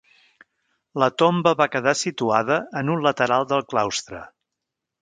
La 1.03 1.09
tomba 1.23 1.53
va 1.59 1.69
quedar 1.75 1.95
situada 2.01 2.59
en 2.83 2.93
un 2.97 3.07
lateral 3.11 3.49
del 3.55 3.67
claustre. 3.75 4.27